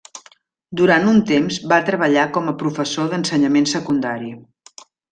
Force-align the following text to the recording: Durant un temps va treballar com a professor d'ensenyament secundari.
Durant 0.79 1.05
un 1.11 1.19
temps 1.33 1.59
va 1.73 1.79
treballar 1.91 2.25
com 2.39 2.51
a 2.51 2.57
professor 2.65 3.15
d'ensenyament 3.15 3.73
secundari. 3.77 4.35